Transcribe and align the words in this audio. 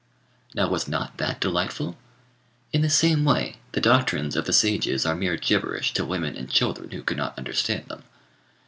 Now, 0.55 0.67
was 0.67 0.87
not 0.87 1.17
that 1.17 1.39
delightful? 1.39 1.95
In 2.73 2.81
the 2.81 2.89
same 2.89 3.23
way 3.23 3.57
the 3.73 3.79
doctrines 3.79 4.35
of 4.35 4.45
the 4.45 4.51
sages 4.51 5.05
are 5.05 5.13
mere 5.15 5.37
gibberish 5.37 5.93
to 5.93 6.03
women 6.03 6.35
and 6.35 6.49
children 6.49 6.89
who 6.89 7.03
cannot 7.03 7.37
understand 7.37 7.85
them. 7.85 8.01